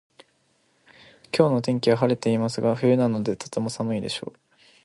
[1.31, 4.39] 今日の天気は晴れてますが冬なのでとても寒いでしょう